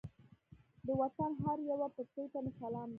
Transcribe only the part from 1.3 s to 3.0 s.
هر یوه پټکي ته مې سلام دی.